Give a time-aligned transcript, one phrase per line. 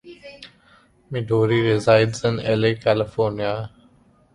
[1.11, 3.69] Midori resides in Los Angeles, California.